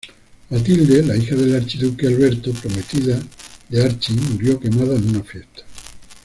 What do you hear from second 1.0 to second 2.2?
la hija del archiduque